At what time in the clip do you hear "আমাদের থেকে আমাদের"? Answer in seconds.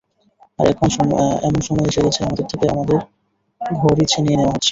2.23-2.99